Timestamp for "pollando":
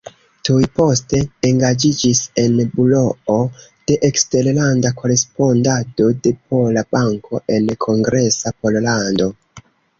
8.63-9.33